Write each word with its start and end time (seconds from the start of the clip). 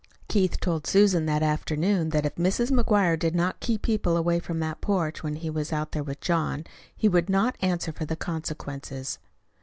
Keith 0.27 0.59
told 0.59 0.87
Susan 0.87 1.27
that 1.27 1.43
afternoon 1.43 2.09
that 2.09 2.25
if 2.25 2.33
Mrs. 2.33 2.71
McGuire 2.71 3.19
did 3.19 3.35
not 3.35 3.59
keep 3.59 3.83
people 3.83 4.17
away 4.17 4.39
from 4.39 4.59
that 4.59 4.81
porch 4.81 5.21
when 5.21 5.35
he 5.35 5.49
was 5.51 5.71
out 5.71 5.91
there 5.91 6.01
with 6.01 6.19
John, 6.21 6.65
he 6.97 7.07
would 7.07 7.29
not 7.29 7.55
answer 7.61 7.91
for 7.91 8.05
the 8.05 8.15
consequences. 8.15 9.19